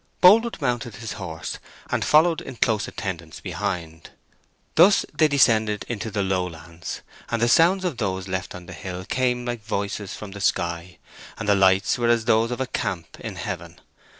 Boldwood 0.19 0.59
mounted 0.59 0.95
his 0.95 1.11
horse, 1.21 1.59
and 1.91 2.03
followed 2.03 2.41
in 2.41 2.55
close 2.55 2.87
attendance 2.87 3.39
behind. 3.39 4.09
Thus 4.73 5.05
they 5.13 5.27
descended 5.27 5.85
into 5.87 6.09
the 6.09 6.23
lowlands, 6.23 7.01
and 7.29 7.39
the 7.39 7.47
sounds 7.47 7.85
of 7.85 7.97
those 7.97 8.27
left 8.27 8.55
on 8.55 8.65
the 8.65 8.73
hill 8.73 9.05
came 9.05 9.45
like 9.45 9.61
voices 9.63 10.15
from 10.15 10.31
the 10.31 10.41
sky, 10.41 10.97
and 11.37 11.47
the 11.47 11.53
lights 11.53 11.99
were 11.99 12.09
as 12.09 12.25
those 12.25 12.49
of 12.49 12.59
a 12.59 12.65
camp 12.65 13.19
in 13.19 13.35
heaven. 13.35 13.79